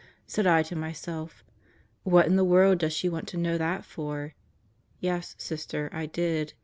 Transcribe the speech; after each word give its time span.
Said 0.25 0.47
I 0.47 0.63
to 0.63 0.75
myself: 0.75 1.43
"What 2.01 2.25
in 2.25 2.35
the 2.35 2.43
world 2.43 2.79
does 2.79 2.91
she 2.91 3.07
want 3.07 3.27
to 3.27 3.37
know 3.37 3.59
that 3.59 3.85
for?" 3.85 4.33
Yes, 4.99 5.35
Sister, 5.37 5.91
I 5.93 6.07
did. 6.07 6.53